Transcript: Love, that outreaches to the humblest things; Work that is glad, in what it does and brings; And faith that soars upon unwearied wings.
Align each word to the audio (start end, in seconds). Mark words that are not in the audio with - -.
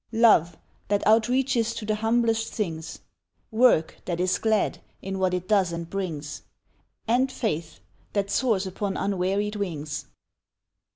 Love, 0.13 0.57
that 0.87 1.05
outreaches 1.05 1.75
to 1.75 1.85
the 1.85 1.93
humblest 1.93 2.51
things; 2.51 3.01
Work 3.51 3.97
that 4.05 4.19
is 4.19 4.39
glad, 4.39 4.79
in 4.99 5.19
what 5.19 5.31
it 5.31 5.47
does 5.47 5.71
and 5.71 5.87
brings; 5.87 6.41
And 7.07 7.31
faith 7.31 7.81
that 8.13 8.31
soars 8.31 8.65
upon 8.65 8.97
unwearied 8.97 9.57
wings. 9.57 10.07